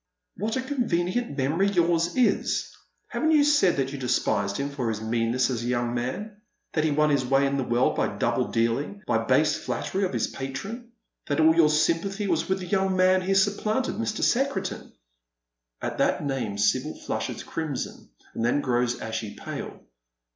"What 0.37 0.55
a 0.57 0.63
convenient 0.63 1.37
memory 1.37 1.67
yom 1.67 1.91
s 1.93 2.15
is! 2.15 2.75
Haven't 3.09 3.33
you 3.33 3.43
said 3.43 3.75
that 3.77 3.91
you 3.91 3.99
despised 3.99 4.57
him 4.57 4.71
for 4.71 4.89
his 4.89 4.99
meanness 4.99 5.51
as 5.51 5.61
a 5.61 5.67
young 5.67 5.93
man— 5.93 6.41
that 6.73 6.83
he 6.83 6.89
won 6.89 7.11
his 7.11 7.23
way 7.23 7.45
in 7.45 7.55
the 7.57 7.63
world 7.63 7.95
by 7.97 8.17
double 8.17 8.45
dealing, 8.47 9.03
by 9.05 9.19
base 9.19 9.55
flattery 9.55 10.03
of 10.03 10.11
his 10.13 10.25
patron— 10.25 10.91
that 11.27 11.39
all 11.39 11.55
your 11.55 11.69
sympathy 11.69 12.25
was 12.25 12.49
with 12.49 12.61
the 12.61 12.65
young 12.65 12.95
man 12.97 13.21
he 13.21 13.35
supplanted, 13.35 13.93
Mr. 13.97 14.23
Secretan?" 14.23 14.93
At 15.83 15.99
that 15.99 16.25
name 16.25 16.57
Sibyl 16.57 16.97
flushes 17.05 17.43
crimson, 17.43 18.09
and 18.33 18.43
then 18.43 18.61
grows 18.61 18.99
ashy 19.01 19.35
pale. 19.35 19.81